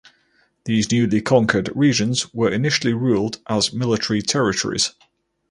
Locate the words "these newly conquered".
0.65-1.69